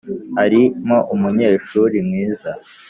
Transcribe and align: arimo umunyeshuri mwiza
arimo 0.43 0.95
umunyeshuri 1.13 1.97
mwiza 2.07 2.51